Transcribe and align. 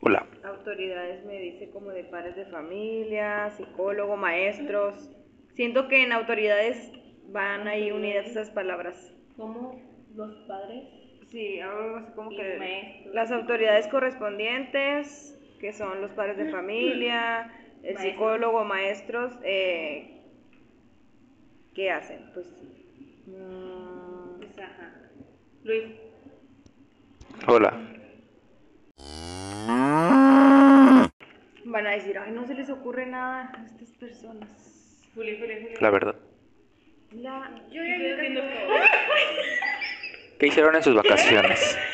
Hola. 0.00 0.26
Autoridades 0.44 1.24
me 1.26 1.38
dice 1.38 1.70
como 1.70 1.90
de 1.90 2.04
padres 2.04 2.36
de 2.36 2.46
familia, 2.46 3.50
psicólogo, 3.50 4.16
maestros. 4.16 5.10
Siento 5.54 5.88
que 5.88 6.02
en 6.02 6.12
autoridades 6.12 6.90
van 7.28 7.68
ahí 7.68 7.90
unidas 7.92 8.26
esas 8.26 8.50
palabras. 8.50 9.12
¿Cómo 9.36 9.80
los 10.14 10.34
padres? 10.46 10.84
Sí, 11.30 11.60
algo 11.60 11.96
así 11.98 12.12
como 12.14 12.30
que 12.30 12.56
maestros. 12.58 13.14
las 13.14 13.30
autoridades 13.30 13.86
correspondientes, 13.88 15.38
que 15.60 15.72
son 15.72 16.00
los 16.00 16.10
padres 16.12 16.36
de 16.38 16.50
familia, 16.50 17.52
el 17.82 17.94
Maestros. 17.94 18.02
psicólogo, 18.02 18.64
maestros, 18.64 19.32
eh, 19.44 20.22
¿qué 21.74 21.90
hacen? 21.90 22.30
Pues 22.34 22.46
mm, 23.26 24.38
Pues, 24.40 24.58
ajá. 24.58 24.92
Luis, 25.62 25.84
Hola. 27.46 27.78
Van 31.64 31.86
a 31.86 31.90
decir, 31.90 32.18
ay, 32.18 32.32
no 32.32 32.46
se 32.46 32.54
les 32.54 32.70
ocurre 32.70 33.06
nada 33.06 33.52
a 33.54 33.66
estas 33.66 33.90
personas. 33.92 34.48
Juli, 35.14 35.38
Juli, 35.38 35.54
Juli. 35.62 35.74
La 35.80 35.90
verdad. 35.90 36.14
La... 37.12 37.50
Yo 37.70 37.82
ya 37.82 37.96
entiendo 37.96 38.42
¿Qué 40.38 40.46
hicieron 40.46 40.76
en 40.76 40.82
sus 40.82 40.94
vacaciones? 40.94 41.78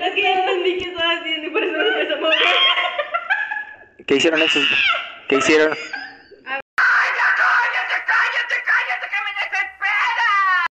Es 0.00 0.14
que 0.14 0.22
ya 0.22 0.32
entendí 0.32 0.78
qué 0.78 0.88
estaba 0.88 1.12
haciendo 1.12 1.46
y 1.46 1.50
por 1.50 1.62
eso 1.62 1.76
me 1.76 1.88
empezó 1.88 2.14
a 2.14 2.20
mover. 2.20 2.38
¿Qué 4.06 4.16
hicieron 4.16 4.40
en 4.40 4.48
sus... 4.48 4.66
¿Qué 5.28 5.36
hicieron? 5.36 5.76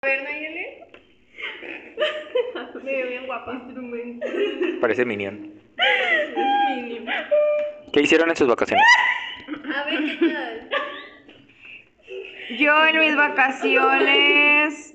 A 0.05 0.07
ver, 0.07 0.23
Nayeli. 0.23 0.65
Me 2.83 2.91
veo 2.91 3.07
bien 3.07 3.25
guapa. 3.25 3.53
Instrumento. 3.53 4.27
Parece 4.79 5.05
Minion. 5.05 5.53
Mínimo. 6.67 7.11
¿Qué 7.95 8.01
hicieron 8.01 8.29
en 8.29 8.35
sus 8.35 8.47
vacaciones? 8.49 8.85
A 9.73 9.83
ver, 9.85 10.03
¿qué 10.19 10.27
tal? 10.27 10.69
Yo 12.59 12.85
en 12.87 12.99
mis 12.99 13.15
vacaciones 13.15 14.93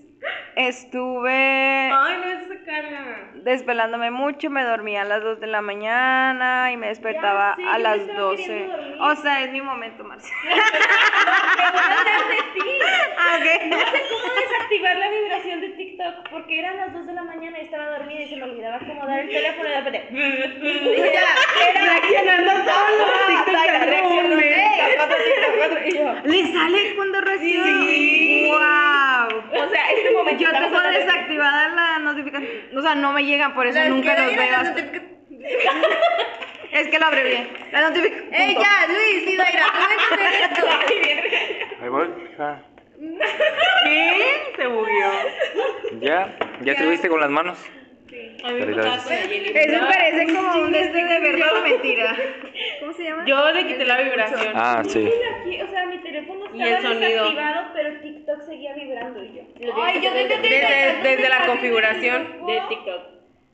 estuve 0.54 1.90
Ay, 1.90 2.16
no 2.18 2.24
es 2.30 2.46
sacarla. 2.58 3.30
desvelándome 3.36 4.10
mucho, 4.10 4.50
me 4.50 4.62
dormía 4.64 5.00
a 5.00 5.04
las 5.06 5.22
2 5.22 5.40
de 5.40 5.46
la 5.46 5.62
mañana 5.62 6.72
y 6.72 6.76
me 6.76 6.88
despertaba 6.88 7.56
sé, 7.56 7.62
a 7.64 7.72
me 7.78 7.78
las 7.84 8.00
estaba 8.00 8.20
12. 8.20 8.42
queriendo 8.44 8.76
dormir. 8.76 8.96
O 9.00 9.16
sea, 9.16 9.44
es 9.44 9.52
mi 9.52 9.62
momento, 9.62 10.04
Marcia. 10.04 10.34
Preguntas 10.44 12.28
de 12.28 12.36
ti. 12.60 12.68
Ah, 13.18 13.38
ok. 13.40 13.46
No 13.70 13.78
sé 13.78 14.02
cómo 14.10 14.34
desactivar 14.34 14.96
la 14.96 15.10
vibración 15.10 15.60
de 15.62 15.68
TikTok 15.70 15.89
porque 16.30 16.58
eran 16.58 16.76
las 16.76 16.92
2 16.92 17.06
de 17.06 17.12
la 17.12 17.22
mañana 17.24 17.58
y 17.58 17.64
estaba 17.64 17.86
dormida 17.98 18.20
y 18.22 18.28
se 18.28 18.36
me 18.36 18.44
olvidaba 18.44 18.76
acomodar 18.76 19.20
el 19.20 19.28
teléfono 19.30 19.68
y 19.68 19.72
de 19.72 19.76
repente. 19.80 20.08
Reaccionando 21.80 22.52
solo. 22.70 23.04
¿Le 26.24 26.52
sale 26.52 26.94
cuando 26.96 27.20
recibe? 27.20 27.64
Sí. 27.64 28.48
¡Wow! 28.50 29.38
O 29.64 29.68
sea, 29.70 29.90
este 29.90 30.10
momento. 30.16 30.42
Yo 30.44 30.50
tengo 30.50 30.80
desactivada 30.80 31.68
la 31.68 31.98
notificación. 32.00 32.50
O 32.76 32.82
sea, 32.82 32.94
no 32.94 33.12
me 33.12 33.24
llegan, 33.24 33.54
por 33.54 33.66
eso 33.66 33.82
nunca 33.88 34.14
los 34.18 34.36
veo. 34.36 34.56
hasta-. 34.56 34.80
Es 36.72 36.88
que 36.88 36.98
lo 36.98 37.06
abrevié. 37.06 37.48
La 37.72 37.88
notificación. 37.88 38.32
¡Ey, 38.34 38.54
ya, 38.54 38.86
Luis! 38.88 39.24
¡Sí, 39.24 39.36
Daira! 39.36 39.64
¡Tú 40.08 40.16
me 40.16 40.42
esto! 40.44 40.66
Ahí 41.82 41.88
voy. 41.88 42.08
¿Qué? 43.00 44.52
Se 44.56 44.66
bugueó. 44.66 45.10
¿Ya? 46.00 46.36
¿Ya 46.62 46.72
estuviste 46.72 47.08
con 47.08 47.20
las 47.20 47.30
manos? 47.30 47.58
A 48.42 48.52
mí 48.52 48.64
me 48.64 48.72
Eso 48.72 49.86
parece 49.86 50.34
como 50.34 50.62
un 50.62 50.74
este 50.74 51.04
de 51.04 51.20
verdad 51.20 51.56
o 51.58 51.62
mentira. 51.62 52.16
¿Cómo 52.80 52.92
se 52.92 53.04
llama? 53.04 53.24
Yo 53.26 53.52
le 53.52 53.66
quité 53.66 53.84
la 53.84 54.00
vibración. 54.02 54.52
Ah, 54.54 54.82
sí. 54.86 55.08
Aquí, 55.40 55.62
o 55.62 55.70
sea, 55.70 55.86
mi 55.86 55.98
teléfono 55.98 56.46
Y 56.54 56.62
el 56.62 56.68
estaba 56.68 56.94
sonido. 56.94 57.10
desactivado, 57.10 57.66
pero 57.74 58.00
TikTok 58.00 58.42
seguía 58.46 58.74
vibrando 58.74 59.22
y 59.24 59.34
yo. 59.34 59.42
Ay, 59.82 60.00
yo 60.02 60.12
desde, 60.12 60.38
desde, 60.38 61.02
desde 61.02 61.28
la 61.28 61.46
configuración 61.46 62.46
De 62.46 62.62
TikTok. 62.68 63.02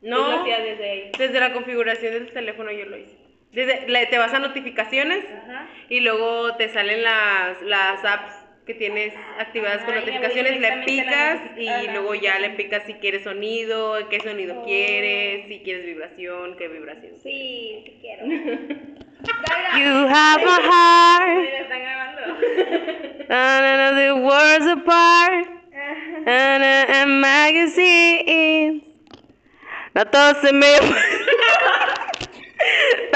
Lo 0.02 0.16
No, 0.28 0.40
hacía 0.40 0.60
desde 0.60 0.90
ahí. 0.90 1.12
desde 1.18 1.40
la 1.40 1.52
configuración 1.52 2.12
del 2.14 2.32
teléfono 2.32 2.70
yo 2.72 2.86
lo 2.86 2.96
hice. 2.96 3.16
Desde, 3.52 3.88
le- 3.88 4.06
te 4.06 4.18
vas 4.18 4.32
a 4.34 4.38
notificaciones 4.38 5.24
Ajá. 5.24 5.66
y 5.88 6.00
luego 6.00 6.54
te 6.56 6.68
salen 6.68 7.02
las, 7.02 7.60
las 7.62 8.04
apps 8.04 8.34
que 8.66 8.74
tienes 8.74 9.14
activadas 9.38 9.82
con 9.84 9.90
Ajá, 9.94 10.00
notificaciones, 10.00 10.60
le 10.60 10.72
picas 10.84 11.40
notific- 11.40 11.84
y 11.84 11.88
luego 11.92 12.14
ya 12.16 12.38
le 12.40 12.50
picas 12.50 12.82
si 12.84 12.94
quieres 12.94 13.22
sonido, 13.22 14.08
qué 14.10 14.18
sonido 14.20 14.60
Oh. 14.60 14.64
quieres, 14.64 15.46
si 15.48 15.60
quieres 15.60 15.86
vibración, 15.86 16.56
qué 16.56 16.66
vibración. 16.68 17.12
Sí, 17.22 17.82
te 17.84 17.92
quiero. 18.00 18.26
You 19.76 20.06
have 20.08 20.42
a 20.44 20.60
heart, 20.62 21.48
están 21.60 21.80
grabando. 21.80 22.22
and 23.28 23.96
the 23.98 24.14
worlds 24.14 24.66
apart, 24.66 25.46
and 26.26 26.62
a 26.62 27.06
magazine. 27.06 28.82
No 29.94 30.04
todo 30.06 30.34
se 30.42 30.52
me... 30.52 30.66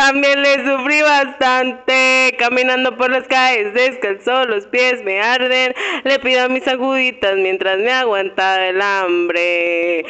También 0.00 0.40
le 0.40 0.54
sufrí 0.64 1.02
bastante 1.02 2.34
caminando 2.38 2.96
por 2.96 3.10
las 3.10 3.28
calles 3.28 3.74
descalzo, 3.74 4.46
los 4.46 4.66
pies 4.68 5.04
me 5.04 5.20
arden. 5.20 5.74
Le 6.04 6.18
pido 6.20 6.48
mis 6.48 6.66
aguditas 6.66 7.36
mientras 7.36 7.76
me 7.76 7.92
aguanta 7.92 8.66
el 8.66 8.80
hambre. 8.80 10.00
¿Eh? 10.00 10.04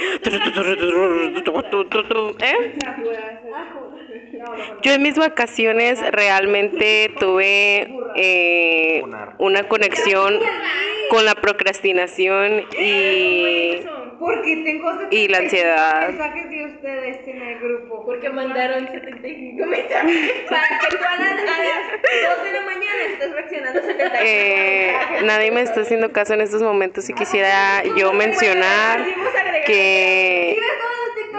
Yo 4.83 4.93
en 4.93 5.03
mis 5.03 5.17
vacaciones 5.17 6.01
realmente 6.13 7.13
tuve 7.19 7.93
eh, 8.15 9.03
una 9.39 9.67
conexión 9.67 10.39
con 11.11 11.25
la 11.25 11.35
procrastinación 11.35 12.65
y, 12.79 13.81
Porque 14.21 14.55
tengo 14.65 14.93
y 15.11 15.29
la 15.29 15.39
ansiedad. 15.39 16.09
mensajes 16.09 16.51
de 16.51 16.67
ustedes 16.67 17.27
en 17.27 17.41
el 17.43 17.59
grupo. 17.59 18.05
Porque 18.05 18.29
mandaron 18.29 18.87
75 18.87 19.67
mensajes 19.67 20.43
para 20.51 20.69
que 20.79 20.97
tú 20.97 21.03
a 21.03 21.17
las, 21.17 21.33
a 21.33 21.45
las 21.59 22.37
2 22.37 22.45
de 22.45 22.53
la 22.53 22.61
mañana 22.61 23.03
estés 23.13 23.33
reaccionando 23.33 23.81
75 23.81 24.19
Eh, 24.23 24.95
nadie 25.25 25.51
me 25.51 25.63
está 25.63 25.81
haciendo 25.81 26.13
caso 26.13 26.35
en 26.35 26.43
estos 26.43 26.63
momentos 26.63 27.09
y 27.09 27.15
quisiera 27.15 27.83
yo 27.97 28.13
mencionar 28.13 29.01
que 29.67 30.59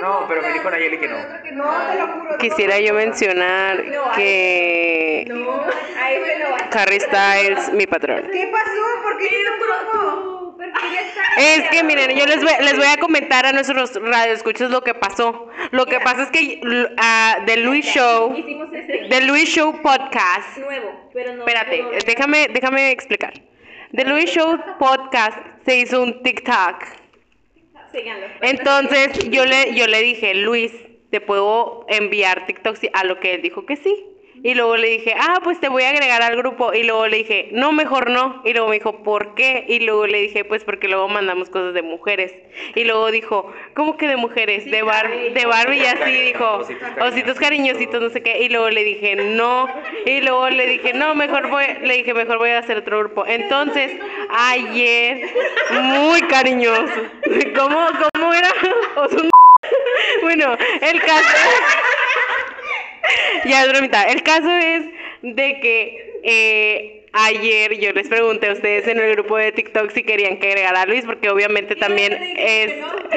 No, 0.01 0.25
pero 0.27 0.41
me 0.41 0.53
dijo 0.53 0.69
Nayeli 0.71 0.97
que 0.97 1.07
no. 1.07 1.17
No, 1.17 1.91
te 1.91 1.99
lo 1.99 2.07
juro. 2.07 2.37
quisiera 2.39 2.79
yo 2.79 2.95
mencionar 2.95 3.83
que 4.15 5.25
No, 5.29 5.63
ahí 6.01 6.19
se 6.25 6.39
lo 6.39 6.49
va. 6.49 6.57
Harry 6.73 6.99
Styles, 6.99 7.73
mi 7.73 7.85
patrón. 7.85 8.23
¿Qué 8.31 8.49
pasó? 8.51 9.03
¿Por 9.03 9.17
qué? 9.19 9.29
Es 11.37 11.69
que 11.69 11.83
miren, 11.83 12.11
yo 12.17 12.25
les 12.25 12.41
voy, 12.43 12.51
les 12.61 12.75
voy 12.77 12.85
a 12.87 12.97
comentar 12.97 13.45
a 13.45 13.51
nuestros 13.53 13.95
radioescuchos 13.95 14.69
lo 14.71 14.81
que 14.81 14.93
pasó. 14.93 15.47
Lo 15.71 15.85
que 15.85 15.99
pasa 15.99 16.23
es 16.23 16.29
que 16.29 16.59
l- 16.61 16.89
ah, 16.97 17.37
The 17.45 17.57
Luis 17.57 17.85
Show, 17.85 18.35
Hicimos 18.35 18.69
este 18.73 19.07
The 19.09 19.21
Luis 19.21 19.49
Show 19.49 19.81
Podcast. 19.81 20.57
nuevo, 20.57 21.09
pero 21.13 21.33
no. 21.35 21.45
Espérate, 21.45 21.83
déjame, 22.05 22.47
déjame 22.53 22.91
explicar. 22.91 23.33
The 23.95 24.05
Luis 24.05 24.29
Show 24.31 24.57
Podcast 24.79 25.37
se 25.65 25.77
hizo 25.77 26.01
un 26.01 26.21
TikTok. 26.23 26.83
Entonces 28.41 29.29
yo 29.29 29.45
le, 29.45 29.73
yo 29.75 29.87
le 29.87 30.01
dije, 30.01 30.33
Luis, 30.35 30.71
¿te 31.11 31.19
puedo 31.21 31.85
enviar 31.89 32.45
TikToks? 32.45 32.81
A 32.93 33.03
lo 33.03 33.19
que 33.19 33.33
él 33.35 33.41
dijo 33.41 33.65
que 33.65 33.75
sí. 33.75 34.05
Y 34.43 34.55
luego 34.55 34.75
le 34.75 34.87
dije, 34.87 35.13
ah, 35.19 35.39
pues 35.43 35.59
te 35.59 35.69
voy 35.69 35.83
a 35.83 35.89
agregar 35.89 36.21
al 36.21 36.35
grupo. 36.35 36.73
Y 36.73 36.83
luego 36.83 37.07
le 37.07 37.17
dije, 37.17 37.49
no, 37.51 37.71
mejor 37.71 38.09
no. 38.09 38.41
Y 38.43 38.53
luego 38.53 38.69
me 38.69 38.75
dijo, 38.75 39.03
¿por 39.03 39.35
qué? 39.35 39.65
Y 39.67 39.81
luego 39.81 40.07
le 40.07 40.19
dije, 40.19 40.43
pues 40.45 40.63
porque 40.63 40.87
luego 40.87 41.07
mandamos 41.07 41.49
cosas 41.49 41.73
de 41.73 41.83
mujeres. 41.83 42.33
Y 42.75 42.83
luego 42.83 43.11
dijo, 43.11 43.53
¿cómo 43.75 43.97
que 43.97 44.07
de 44.07 44.15
mujeres? 44.15 44.65
De, 44.65 44.81
Bar 44.81 45.09
de 45.09 45.45
Barbie 45.45 45.81
y 45.81 45.85
así 45.85 46.11
dijo, 46.11 46.61
ositos 47.01 47.37
cariñositos, 47.37 48.01
no 48.01 48.09
sé 48.09 48.23
qué. 48.23 48.43
Y 48.43 48.49
luego 48.49 48.69
le 48.69 48.83
dije, 48.83 49.15
no. 49.15 49.67
Y 50.05 50.21
luego 50.21 50.49
le 50.49 50.65
dije, 50.65 50.93
no, 50.93 51.13
mejor 51.13 51.49
voy, 51.49 51.65
le 51.83 51.97
dije, 51.97 52.13
mejor 52.13 52.39
voy 52.39 52.49
a 52.49 52.59
hacer 52.59 52.77
otro 52.77 52.99
grupo. 52.99 53.25
Entonces, 53.27 53.91
ayer, 54.29 55.29
muy 55.71 56.21
cariñoso. 56.23 57.01
¿Cómo, 57.55 57.87
cómo 58.13 58.33
era? 58.33 58.49
Bueno, 60.21 60.57
el 60.81 61.01
caso... 61.01 61.37
ya 63.45 63.63
es 63.63 63.69
bromita. 63.71 64.03
El 64.03 64.23
caso 64.23 64.49
es 64.57 64.83
de 65.21 65.59
que 65.59 66.19
eh, 66.23 67.07
ayer 67.13 67.79
yo 67.79 67.91
les 67.91 68.07
pregunté 68.07 68.49
a 68.49 68.53
ustedes 68.53 68.87
en 68.87 68.99
el 68.99 69.11
grupo 69.11 69.37
de 69.37 69.51
TikTok 69.51 69.91
si 69.91 70.03
querían 70.03 70.37
que 70.37 70.47
agregara 70.47 70.83
a 70.83 70.85
Luis, 70.85 71.05
porque 71.05 71.29
obviamente 71.29 71.75
también 71.75 72.17
es, 72.37 72.73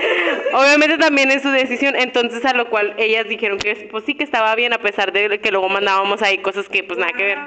obviamente 0.52 0.99
también 0.99 1.31
es 1.31 1.43
su 1.43 1.50
decisión. 1.50 1.94
Entonces 1.96 2.44
a 2.44 2.55
lo 2.55 2.69
cual 2.69 2.94
ellas 2.99 3.28
dijeron 3.28 3.58
que 3.58 3.88
pues 3.90 4.05
sí 4.05 4.14
que 4.14 4.25
estaba 4.25 4.55
bien 4.55 4.72
a 4.72 4.78
pesar 4.78 5.12
de 5.12 5.38
que 5.40 5.50
luego 5.50 5.69
mandábamos 5.69 6.22
ahí 6.22 6.38
cosas 6.38 6.69
que 6.69 6.82
pues 6.82 6.99
nada 6.99 7.12
que 7.12 7.25
ver. 7.25 7.38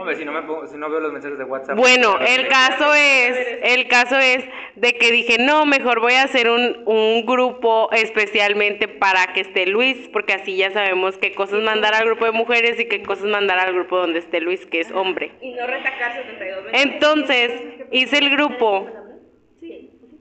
Hombre, 0.00 0.16
si 0.16 0.24
no, 0.24 0.32
me 0.32 0.42
pongo- 0.42 0.66
si 0.66 0.76
no 0.76 0.88
veo 0.90 1.00
los 1.00 1.12
mensajes 1.12 1.36
de 1.38 1.44
WhatsApp. 1.44 1.76
Bueno, 1.76 2.18
el 2.20 2.48
caso 2.48 2.94
es, 2.94 3.58
el 3.62 3.86
caso 3.88 4.16
es 4.18 4.44
de 4.76 4.92
que 4.94 5.12
dije, 5.12 5.36
no, 5.38 5.66
mejor 5.66 6.00
voy 6.00 6.14
a 6.14 6.22
hacer 6.22 6.48
un, 6.48 6.82
un 6.86 7.26
grupo 7.26 7.90
especialmente 7.92 8.88
para 8.88 9.32
que 9.34 9.42
esté 9.42 9.66
Luis, 9.66 10.08
porque 10.12 10.32
así 10.32 10.56
ya 10.56 10.70
sabemos 10.72 11.18
qué 11.18 11.34
cosas 11.34 11.60
mandar 11.62 11.94
al 11.94 12.06
grupo 12.06 12.24
de 12.24 12.32
mujeres 12.32 12.80
y 12.80 12.86
qué 12.86 13.02
cosas 13.02 13.26
mandar 13.26 13.58
al 13.58 13.74
grupo 13.74 13.98
donde 13.98 14.20
esté 14.20 14.40
Luis, 14.40 14.64
que 14.66 14.80
es 14.80 14.90
hombre. 14.90 15.32
Y 15.42 15.52
no 15.52 15.66
retacar 15.66 16.14
72 16.14 16.64
veces. 16.64 16.82
Entonces, 16.82 17.52
hice 17.92 18.18
el 18.18 18.30
grupo 18.30 18.86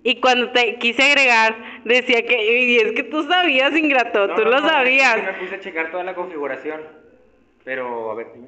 y 0.03 0.19
cuando 0.21 0.51
te 0.51 0.75
quise 0.75 1.03
agregar, 1.03 1.55
decía 1.83 2.25
que, 2.25 2.61
y 2.63 2.77
es 2.77 2.91
que 2.93 3.03
tú 3.03 3.23
sabías, 3.23 3.75
ingrato, 3.77 4.27
No, 4.27 4.35
tú 4.35 4.43
no, 4.43 4.49
lo 4.51 4.59
no, 4.61 4.65
es 4.67 4.71
sabías. 4.73 5.15
que 5.15 5.21
me 5.23 5.33
puse 5.33 5.55
a 5.55 5.59
checar 5.59 5.91
toda 5.91 6.03
la 6.03 6.15
configuración. 6.15 6.81
Pero, 7.65 8.11
a 8.11 8.15
ver, 8.15 8.27
dime. 8.33 8.47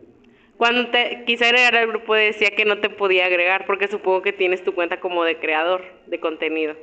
Cuando 0.62 0.92
te 0.92 1.24
quise 1.26 1.46
agregar 1.46 1.76
al 1.76 1.88
grupo 1.88 2.14
decía 2.14 2.52
que 2.52 2.66
no 2.66 2.78
te 2.78 2.92
podía 2.92 3.26
agregar 3.26 3.66
porque 3.66 3.88
supongo 3.88 4.22
que 4.22 4.32
tienes 4.32 4.64
tu 4.64 4.76
cuenta 4.76 5.00
como 5.00 5.24
de 5.24 5.40
creador 5.40 5.84
de 6.06 6.20
contenido. 6.20 6.76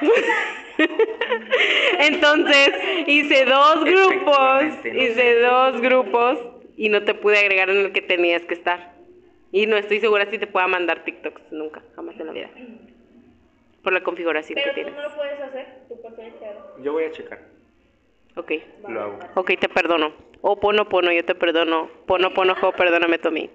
Entonces 1.98 2.70
hice 3.08 3.44
dos 3.44 3.84
grupos, 3.84 4.62
no 4.84 5.02
hice 5.02 5.14
sé. 5.14 5.40
dos 5.40 5.80
grupos 5.80 6.38
y 6.76 6.90
no 6.90 7.02
te 7.02 7.12
pude 7.14 7.40
agregar 7.40 7.70
en 7.70 7.78
el 7.78 7.92
que 7.92 8.02
tenías 8.02 8.42
que 8.42 8.54
estar. 8.54 8.92
Y 9.50 9.66
no 9.66 9.76
estoy 9.76 9.98
segura 9.98 10.30
si 10.30 10.38
te 10.38 10.46
pueda 10.46 10.68
mandar 10.68 11.02
TikToks 11.02 11.50
nunca, 11.50 11.82
jamás 11.96 12.20
en 12.20 12.26
la 12.28 12.32
vida. 12.32 12.50
Por 13.82 13.92
la 13.92 14.04
configuración 14.04 14.54
Pero 14.62 14.74
que 14.74 14.82
tú 14.82 14.86
tienes. 14.86 14.94
no 14.94 15.08
lo 15.08 15.16
puedes 15.16 15.40
hacer, 15.40 15.66
tú 15.88 16.00
por. 16.00 16.84
Yo 16.84 16.92
voy 16.92 17.02
a 17.02 17.10
checar. 17.10 17.57
Ok, 18.38 18.52
Lo 18.88 19.00
hago. 19.02 19.18
ok, 19.34 19.50
te 19.58 19.68
perdono. 19.68 20.12
O 20.40 20.60
pono 20.60 20.88
pono, 20.88 21.10
yo 21.12 21.24
te 21.24 21.34
perdono. 21.34 21.88
Pono 22.06 22.32
pono 22.32 22.54
jo, 22.54 22.72
perdóname 22.72 23.18
tú 23.18 23.28
a 23.28 23.30
mí. 23.32 23.50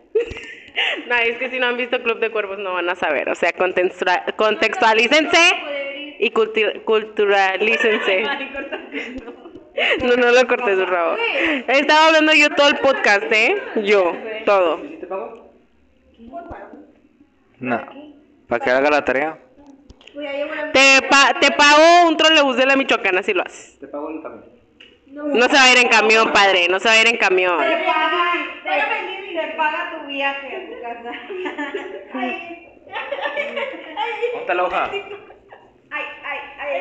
No, 1.07 1.15
es 1.15 1.37
que 1.37 1.49
si 1.49 1.59
no 1.59 1.67
han 1.67 1.77
visto 1.77 2.01
Club 2.03 2.19
de 2.19 2.29
Cuervos 2.31 2.57
no 2.59 2.73
van 2.73 2.89
a 2.89 2.95
saber. 2.95 3.29
O 3.29 3.35
sea, 3.35 3.51
contextua- 3.53 4.35
contextualícense 4.35 5.37
y 6.19 6.31
culti- 6.31 6.83
culturalícense. 6.83 8.23
No, 10.03 10.15
no 10.17 10.31
lo 10.31 10.47
cortes, 10.47 10.77
por 10.79 10.89
favor. 10.89 11.19
Estaba 11.67 12.07
hablando 12.07 12.33
yo 12.33 12.49
todo 12.55 12.67
el 12.69 12.77
podcast, 12.79 13.23
¿eh? 13.31 13.55
Yo, 13.83 14.13
todo. 14.45 14.79
No. 17.59 17.81
¿Para 18.47 18.63
que 18.65 18.71
haga 18.71 18.89
la 18.89 19.05
tarea? 19.05 19.39
Te, 20.73 21.07
pa- 21.09 21.39
te 21.39 21.51
pago 21.51 22.07
un 22.07 22.17
trolebús 22.17 22.57
de 22.57 22.65
la 22.65 22.75
Michoacana 22.75 23.23
si 23.23 23.33
lo 23.33 23.41
haces. 23.43 23.79
Te 23.79 23.87
pago 23.87 24.09
el 24.09 24.21
camión. 24.21 24.43
No 25.13 25.47
se 25.47 25.53
va 25.53 25.63
a 25.63 25.71
ir 25.71 25.77
en 25.77 25.89
camión, 25.89 26.31
padre. 26.33 26.67
No 26.69 26.79
se 26.79 26.87
va 26.87 26.95
a 26.95 27.01
ir 27.01 27.07
en 27.07 27.17
camión. 27.17 27.59
Te 27.59 27.85
paga, 27.85 28.33
te, 28.63 28.69
te 29.33 29.47
paga 29.55 29.91
tu 29.91 30.07
viaje 30.07 30.55
a 30.55 30.59
tu 30.65 30.81
casa. 30.81 31.11
¿Dónde 33.43 34.39
está 34.39 34.53
la 34.55 34.63
hoja? 34.63 34.89
Ay, 35.91 36.05
ay, 36.25 36.39
ay. 36.59 36.71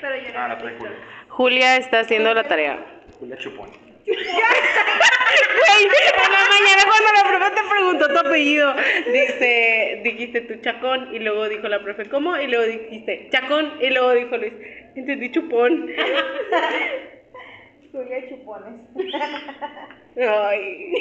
Pero 0.00 0.16
yo 0.16 0.32
no. 0.32 0.38
Ah, 0.38 0.48
la 0.48 0.58
trae 0.58 0.76
Julia. 0.76 0.96
Julia 1.28 1.76
está 1.78 2.00
haciendo 2.00 2.34
la 2.34 2.46
tarea. 2.46 2.78
Julia 3.18 3.36
Chupón. 3.38 3.87
Güey, 4.08 5.84
en 5.84 6.32
la 6.32 6.42
mañana 6.48 6.82
cuando 6.86 7.08
la 7.12 7.22
profe 7.28 7.50
te 7.54 7.62
preguntó 7.68 8.08
tu 8.08 8.18
apellido, 8.28 8.74
dice, 9.12 10.00
dijiste 10.02 10.40
tú 10.42 10.54
Chacón 10.62 11.14
y 11.14 11.18
luego 11.18 11.48
dijo 11.48 11.68
la 11.68 11.82
profe, 11.82 12.06
¿cómo? 12.08 12.36
Y 12.38 12.46
luego 12.46 12.64
dijiste 12.64 13.28
Chacón 13.30 13.72
y 13.80 13.90
luego 13.90 14.12
dijo 14.14 14.36
Luis, 14.36 14.52
entendí 14.94 15.30
chupón. 15.30 15.90
Julia 17.92 18.28
Chupones. 18.28 18.74
Ay. 20.16 20.92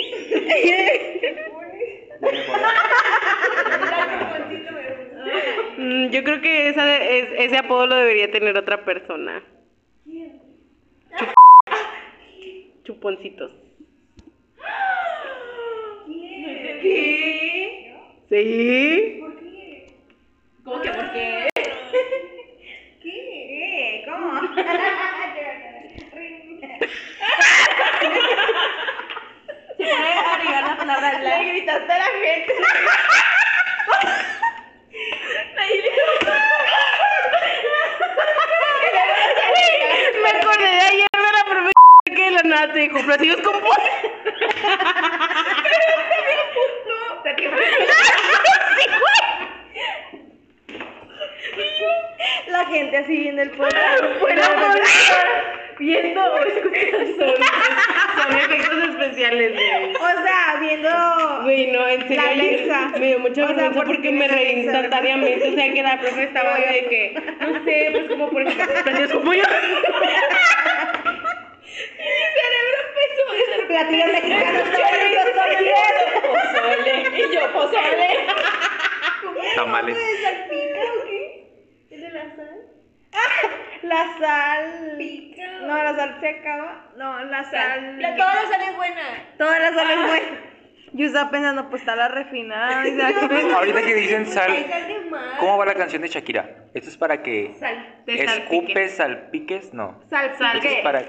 Mm, 5.78 6.10
Yo 6.10 6.24
creo 6.24 6.42
que 6.42 6.70
esa 6.70 6.86
de- 6.86 7.20
es- 7.20 7.30
ese 7.38 7.58
apodo 7.58 7.88
lo 7.88 7.96
debería 7.96 8.32
tener 8.32 8.58
otra 8.58 8.84
persona. 8.84 9.44
Chuponcitos. 12.88 13.52
¿Qué? 16.82 17.94
¿Sí? 18.30 19.20
¿Cómo 20.64 20.82
que 20.82 20.90
por 20.92 21.12
qué? 21.12 21.50
¿Qué? 23.04 24.06
¿Cómo? 24.10 24.40
Se 29.76 29.84
puede 29.84 30.14
agregar 30.14 30.64
la 30.64 30.78
palabra 30.78 31.20
la. 31.20 31.40
Le 31.40 31.50
gritaste 31.50 31.92
a 31.92 31.98
la 31.98 32.06
gente. 32.06 32.54
Me 40.24 40.30
acordé 40.30 40.70
de 40.70 40.80
ayer 40.80 41.08
de 41.12 41.32
la 41.34 41.44
profe 41.50 41.72
que 42.58 42.64
de 42.64 42.64
la 42.64 42.66
nada 42.66 42.74
te 42.74 42.80
dijo, 42.80 43.00
platillos 43.06 43.42
con 43.42 43.60
pollo. 43.60 43.74
La 52.48 52.66
gente 52.66 52.98
así 52.98 53.18
viendo 53.18 53.42
el 53.42 53.52
podcast. 53.52 54.04
Bueno, 54.20 54.42
viendo 55.78 56.22
o 56.22 56.38
escuchando 56.38 57.16
son, 57.18 58.38
efectos 58.38 58.90
especiales, 58.90 59.54
güey. 59.54 59.96
O 59.96 60.24
sea, 60.24 60.58
viendo. 60.60 61.42
Güey, 61.44 61.72
no, 61.72 61.88
en 61.88 62.02
serio, 62.08 62.24
La 62.24 62.30
Alexa. 62.30 62.92
me 63.00 63.08
dio 63.08 63.20
mucha 63.20 63.44
O 63.44 63.48
sea, 63.48 63.56
vergüenza 63.56 63.76
porque 63.76 63.94
porque 63.94 64.12
me 64.12 64.28
reí 64.28 64.60
instantáneamente. 64.62 65.50
O 65.50 65.56
sea, 65.56 65.74
que 65.74 65.84
la 65.84 66.00
profe 66.00 66.24
estaba 66.24 66.56
de 66.56 66.86
que, 66.90 67.14
no 67.40 67.64
sé, 67.64 67.90
pues 67.92 68.10
como 68.10 68.30
por 68.30 68.42
ejemplo, 68.42 68.84
platillos 68.84 69.12
con 69.12 69.24
pollo. 69.24 69.44
Platillos 73.68 74.08
mexicanos. 74.12 74.64
Pozole. 76.24 77.04
Y 77.18 77.36
yo, 77.36 77.54
pozole. 77.54 78.28
Tamales. 79.56 79.98
¿Salpica 80.24 80.80
o 80.94 81.06
qué? 81.06 81.50
¿Es 81.90 82.02
de 82.02 82.10
la 82.12 82.36
sal? 82.36 82.62
La 83.84 84.18
sal. 84.20 84.96
Pica. 84.98 85.48
No, 85.62 85.76
la 85.84 85.96
sal 85.96 86.18
se 86.20 86.30
acaba. 86.30 86.86
No, 86.98 87.24
la 87.26 87.44
sal. 87.50 88.02
La- 88.02 88.16
Toda 88.16 88.34
la 88.36 88.50
sal 88.50 88.62
es 88.70 88.76
buena. 88.76 89.02
Toda 89.38 89.60
la 89.60 89.74
sal 89.74 89.92
es 89.92 89.98
buena. 90.08 90.40
Yo 90.94 91.06
estaba 91.06 91.30
pensando, 91.30 91.70
pues 91.70 91.82
está 91.82 91.96
la 91.96 92.08
refinada. 92.08 92.80
acaba. 92.82 93.54
Ahorita 93.58 93.82
que 93.82 93.94
dicen 93.96 94.26
sal, 94.26 94.66
sal. 94.70 95.38
¿cómo 95.40 95.58
va 95.58 95.66
la 95.66 95.76
canción 95.76 96.02
de 96.02 96.08
Shakira? 96.08 96.50
Esto 96.74 96.90
es 96.90 96.98
para 96.98 97.22
que 97.22 97.54
Sal. 97.60 98.04
Escupes, 98.08 98.96
salpiques, 98.96 99.74
no. 99.74 100.00
Salpique. 100.10 100.58
Esto 100.58 100.68
es 100.70 100.84
para 100.84 101.02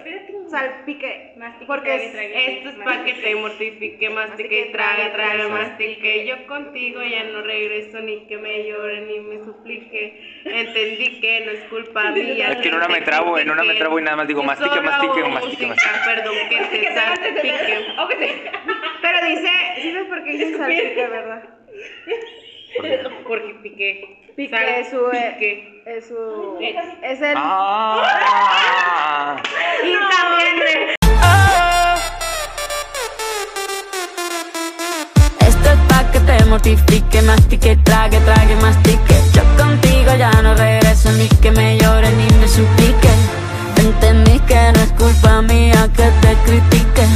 Salpique. 0.50 1.32
Mastique, 1.36 1.66
Porque 1.66 1.84
trague, 1.90 2.04
es- 2.06 2.12
trague. 2.12 2.56
Esto 2.58 2.68
es 2.70 2.74
para 2.76 3.04
que 3.04 3.12
te 3.14 3.34
mortifique, 3.36 4.10
mastique 4.10 4.70
traga, 4.72 5.12
traga, 5.12 5.48
mastique. 5.48 6.26
Yo 6.26 6.46
contigo 6.46 7.02
ya 7.02 7.24
no 7.24 7.42
regreso 7.42 8.00
ni 8.00 8.26
que 8.26 8.38
me 8.38 8.66
llore 8.66 9.00
ni 9.02 9.20
me 9.20 9.44
suplique. 9.44 10.20
Entendí 10.44 11.20
que 11.20 11.40
no 11.44 11.50
es 11.52 11.60
culpa 11.64 12.10
mía. 12.12 12.48
Es 12.52 12.56
que 12.58 12.68
en 12.68 12.74
una 12.74 12.88
me 12.88 13.00
trabo, 13.02 13.38
en 13.38 13.50
una 13.50 13.62
me 13.62 13.74
trabo 13.74 13.98
y 13.98 14.02
nada 14.02 14.16
más 14.16 14.28
digo, 14.28 14.42
mastique, 14.42 14.80
mastique, 14.80 15.22
mastique, 15.28 15.66
mastique. 15.66 15.98
Perdón, 16.04 16.34
que 16.48 16.78
te 16.78 16.94
salpique. 16.94 17.78
Pero 19.02 19.26
dice, 19.26 19.50
¿sí 19.82 19.92
sabes 19.92 20.08
por 20.08 20.24
qué 20.24 20.30
dice 20.32 20.56
salpique, 20.56 21.06
verdad? 21.06 21.42
Porque 23.28 23.54
piqué. 23.62 24.32
Pique 24.36 24.80
es 24.80 24.90
su. 24.90 24.98
Salpique. 25.10 25.82
Es 25.86 26.08
su. 26.08 26.58
Es 27.02 27.20
el. 27.20 27.34
Ah. 27.36 29.36
Y 29.82 29.92
también. 29.92 30.94
Esto 35.40 35.70
es 35.70 35.78
pa' 35.88 36.10
que 36.12 36.20
te 36.20 36.44
mortifique, 36.44 37.22
mastique, 37.22 37.76
trague, 37.84 38.18
trague, 38.20 38.54
mastique. 38.56 39.14
Yo 39.34 39.42
contigo 39.56 40.14
ya 40.16 40.30
no 40.42 40.54
regreso 40.54 41.10
ni 41.12 41.28
que 41.40 41.50
me 41.50 41.78
llore 41.78 42.10
ni 42.12 42.26
me 42.38 42.48
suplique. 42.48 43.08
Entendí 43.76 44.38
que 44.40 44.72
no 44.74 44.80
es 44.80 44.92
culpa 44.92 45.42
mía 45.42 45.88
que 45.96 46.10
te 46.20 46.34
critique. 46.44 47.06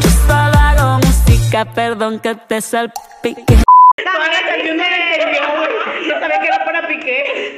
Yo 0.00 0.10
solo 0.26 0.58
hago 0.58 0.98
música, 0.98 1.64
perdón 1.64 2.20
que 2.20 2.34
te 2.34 2.60
salpique. 2.60 3.62
Toda 4.04 4.26
la 4.28 4.48
canción 4.48 4.76
no 4.76 4.82
la 4.82 4.96
entendió, 5.14 5.42
güey. 5.56 6.08
No 6.08 6.20
sabía 6.20 6.40
que 6.40 6.46
era 6.46 6.64
para 6.64 6.86
piqué. 6.88 7.56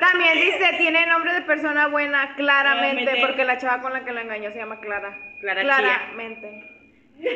También 0.00 0.34
dice, 0.40 0.74
tiene 0.78 1.06
nombre 1.06 1.32
de 1.34 1.42
persona 1.42 1.86
buena, 1.88 2.34
claramente, 2.36 3.02
Claramente. 3.04 3.26
porque 3.26 3.44
la 3.44 3.58
chava 3.58 3.80
con 3.82 3.92
la 3.92 4.04
que 4.04 4.12
la 4.12 4.22
engañó 4.22 4.50
se 4.52 4.58
llama 4.58 4.80
Clara. 4.80 5.18
Clara 5.40 5.62
Claramente. 5.62 6.72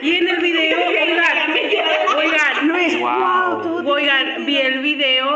Y 0.02 0.16
en 0.16 0.28
el 0.28 0.36
video, 0.40 0.78
oigan, 0.88 1.52
oigan, 2.16 2.68
Luis, 2.68 2.98
wow. 3.00 3.88
Oigan, 3.88 4.44
vi 4.44 4.58
el 4.58 4.80
video 4.80 5.29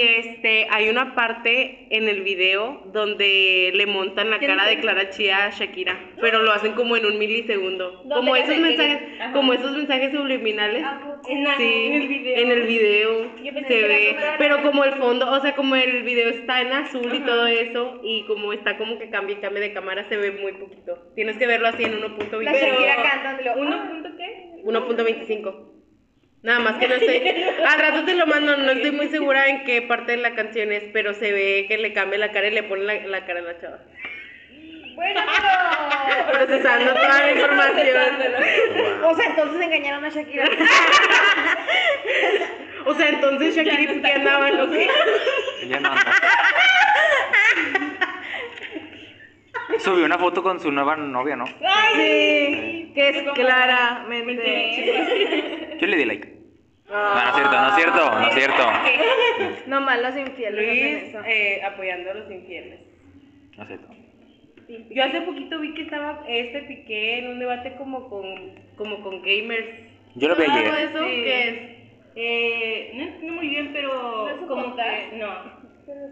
y 0.00 0.28
este 0.28 0.66
hay 0.70 0.88
una 0.88 1.14
parte 1.14 1.86
en 1.90 2.08
el 2.08 2.22
video 2.22 2.82
donde 2.92 3.70
le 3.74 3.86
montan 3.86 4.30
la 4.30 4.38
cara 4.38 4.66
de 4.66 4.78
Clara 4.80 5.10
Chía 5.10 5.46
a 5.46 5.50
Shakira, 5.50 5.98
pero 6.20 6.42
lo 6.42 6.52
hacen 6.52 6.72
como 6.72 6.96
en 6.96 7.04
un 7.06 7.18
milisegundo, 7.18 7.90
¿Dónde 8.04 8.14
como 8.14 8.36
esos 8.36 8.56
mensajes, 8.56 9.02
Ajá. 9.20 9.32
como 9.32 9.52
esos 9.52 9.72
mensajes 9.76 10.12
subliminales. 10.12 10.84
En, 11.28 11.44
la- 11.44 11.56
Sí, 11.56 11.84
en 11.86 11.92
el 12.02 12.08
video. 12.08 12.36
en 12.38 12.50
el 12.50 12.62
video 12.62 13.30
se 13.68 13.82
ve, 13.82 14.16
pero 14.38 14.62
como 14.62 14.84
el 14.84 14.94
fondo, 14.94 15.30
o 15.30 15.40
sea, 15.40 15.54
como 15.54 15.76
el 15.76 16.02
video 16.02 16.30
está 16.30 16.62
en 16.62 16.72
azul 16.72 17.14
y 17.14 17.20
todo 17.20 17.46
eso, 17.46 18.00
y 18.02 18.22
como 18.26 18.52
está 18.54 18.78
como 18.78 18.98
que 18.98 19.10
cambia 19.10 19.36
y 19.36 19.40
cambia 19.40 19.60
de 19.60 19.72
cámara, 19.74 20.08
se 20.08 20.16
ve 20.16 20.30
muy 20.32 20.52
poquito. 20.52 20.98
Tienes 21.14 21.36
que 21.36 21.46
verlo 21.46 21.68
así 21.68 21.84
en 21.84 22.00
1.25. 22.00 22.42
La 22.42 22.52
Shakira 22.54 22.96
cantándolo. 23.02 23.52
¿Uno 23.56 23.88
punto 23.90 24.08
qué? 24.16 24.62
1.25. 24.64 25.79
Nada 26.42 26.60
más 26.60 26.78
que 26.78 26.88
no 26.88 26.94
estoy. 26.94 27.18
Al 27.66 27.78
rato 27.78 28.04
te 28.04 28.14
lo 28.14 28.26
mando, 28.26 28.56
no 28.56 28.70
estoy 28.70 28.92
muy 28.92 29.08
segura 29.08 29.46
en 29.48 29.64
qué 29.64 29.82
parte 29.82 30.12
de 30.12 30.18
la 30.18 30.34
canción 30.34 30.72
es, 30.72 30.84
pero 30.92 31.12
se 31.12 31.32
ve 31.32 31.66
que 31.68 31.76
le 31.76 31.92
cambia 31.92 32.18
la 32.18 32.32
cara 32.32 32.48
y 32.48 32.52
le 32.52 32.62
pone 32.62 32.84
la, 32.84 32.94
la 32.94 33.26
cara 33.26 33.40
a 33.40 33.42
la 33.42 33.60
chava. 33.60 33.78
Bueno, 34.94 35.20
pero... 35.26 36.32
Procesando 36.32 36.92
toda 36.94 37.08
la 37.08 37.32
información. 37.32 38.12
O 39.04 39.14
sea, 39.14 39.26
entonces 39.26 39.60
engañaron 39.60 40.04
a 40.04 40.08
Shakira. 40.08 40.44
O 42.86 42.94
sea, 42.94 43.08
entonces 43.10 43.54
Shakira, 43.56 43.92
¿por 43.92 44.02
qué 44.02 44.12
andaban 44.12 44.60
o 44.60 44.70
qué? 44.70 44.88
Ya 45.68 45.80
no 45.80 45.90
anda. 45.90 46.14
Subió 49.78 50.04
una 50.04 50.18
foto 50.18 50.42
con 50.42 50.58
su 50.60 50.70
nueva 50.70 50.96
novia, 50.96 51.36
¿no? 51.36 51.46
Sí, 51.46 52.92
que 52.94 53.08
es 53.08 53.22
claramente... 53.34 54.38
Yo 55.80 55.86
le 55.86 55.96
di 55.96 56.04
like. 56.04 56.29
No, 56.90 57.14
no 57.14 57.20
es 57.28 57.34
cierto, 57.34 57.52
no 57.60 57.68
es 57.68 57.74
cierto, 57.76 58.10
no 58.10 58.26
es 58.26 58.34
cierto. 58.34 58.62
No 59.68 59.80
más 59.80 60.00
los 60.00 60.16
infieles 60.16 60.60
hacen 60.68 60.80
Luis 60.80 61.02
eso. 61.14 61.22
eh, 61.24 61.62
apoyando 61.64 62.10
a 62.10 62.14
los 62.14 62.30
infieles. 62.30 62.80
No 63.56 63.62
es 63.62 63.68
cierto. 63.68 63.86
Yo 64.90 65.04
hace 65.04 65.20
poquito 65.22 65.58
vi 65.60 65.74
que 65.74 65.82
estaba 65.82 66.22
este 66.28 66.62
Piqué 66.62 67.18
en 67.18 67.28
un 67.30 67.38
debate 67.40 67.74
como 67.76 68.08
con, 68.08 68.24
como 68.76 69.00
con 69.02 69.22
gamers. 69.22 69.66
Yo 70.14 70.28
lo 70.28 70.36
vi 70.36 70.44
¿Todo 70.46 70.54
ayer. 70.56 70.74
eso 70.90 71.04
Sí. 71.04 71.22
que 71.22 71.48
es? 71.48 71.80
Eh, 72.16 72.92
no 73.22 73.32
muy 73.32 73.48
bien, 73.48 73.70
pero 73.72 73.88
¿No 74.24 74.28
es 74.28 74.38
un 74.40 74.48
como 74.48 74.64
podcast? 74.64 75.10
que 75.10 75.16
no. 75.16 75.59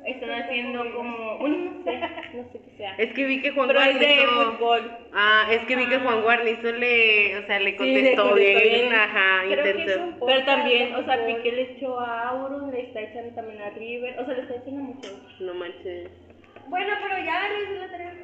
Están 0.06 0.30
haciendo 0.30 0.92
como, 0.94 1.38
bueno, 1.38 1.56
no 1.56 1.84
sé, 1.84 1.98
no 2.34 2.42
sé 2.52 2.60
qué 2.64 2.76
sea. 2.78 2.94
Es 2.96 3.12
que 3.14 3.24
vi 3.24 3.42
que 3.42 3.50
Juan 3.50 3.68
Pero 3.68 3.80
es 3.80 3.98
de 3.98 4.06
Guarnizo- 4.06 4.52
fútbol. 4.56 4.90
Ah, 5.12 5.46
es 5.50 5.60
que 5.66 5.76
vi 5.76 5.86
que 5.86 5.98
Juan 5.98 6.22
Guarnizo 6.22 6.72
le, 6.72 7.36
o 7.38 7.46
sea, 7.46 7.58
le 7.60 7.70
Sí, 7.72 7.76
contestó, 7.76 8.00
le 8.00 8.14
contestó 8.14 8.34
bien, 8.34 8.58
bien. 8.88 8.92
ajá, 8.94 9.42
un 9.44 9.48
Pero 10.26 10.44
también, 10.44 10.94
o 10.94 11.04
sea. 11.04 11.26
Piqué 11.26 11.52
le 11.52 11.62
echó 11.72 11.98
a 12.00 12.28
Auron, 12.30 12.70
le 12.70 12.80
está 12.82 13.00
echando 13.02 13.34
también 13.34 13.60
a 13.60 13.70
River, 13.70 14.18
o 14.18 14.24
sea, 14.24 14.34
le 14.34 14.40
está 14.42 14.54
echando 14.54 14.80
mucho. 14.80 15.10
No 15.40 15.54
manches. 15.54 16.10
Bueno, 16.68 16.92
pero 17.02 17.24
ya 17.24 17.48
Luis 17.48 17.80
la 17.80 17.90
tarea. 17.90 18.14